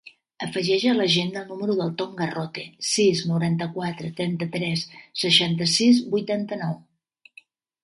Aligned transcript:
Afegeix 0.43 0.85
a 0.91 0.93
l'agenda 0.99 1.43
el 1.43 1.51
número 1.51 1.75
del 1.81 1.91
Tom 1.99 2.15
Garrote: 2.21 2.63
sis, 2.93 3.21
noranta-quatre, 3.33 4.11
trenta-tres, 4.23 4.89
seixanta-sis, 5.27 6.03
vuitanta-nou. 6.17 6.77